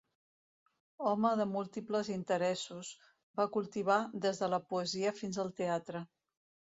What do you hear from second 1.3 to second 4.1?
de múltiples interessos, va cultivar